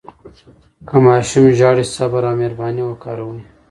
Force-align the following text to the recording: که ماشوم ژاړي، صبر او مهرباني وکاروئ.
که 0.87 0.95
ماشوم 1.05 1.45
ژاړي، 1.59 1.85
صبر 1.95 2.23
او 2.29 2.35
مهرباني 2.41 2.81
وکاروئ. 2.85 3.41